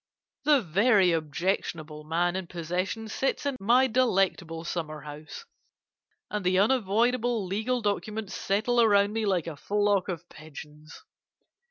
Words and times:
The 0.45 0.61
very 0.61 1.11
objectionable 1.11 2.03
man 2.03 2.35
in 2.35 2.47
possession 2.47 3.07
sits 3.07 3.45
in 3.45 3.55
my 3.59 3.85
delectable 3.85 4.63
summer 4.63 5.01
house, 5.01 5.45
and 6.31 6.43
the 6.43 6.57
unavoidable 6.57 7.45
legal 7.45 7.83
documents 7.83 8.33
settle 8.35 8.81
around 8.81 9.13
me 9.13 9.27
like 9.27 9.45
a 9.45 9.55
flock 9.55 10.09
of 10.09 10.27
pigeons. 10.27 11.03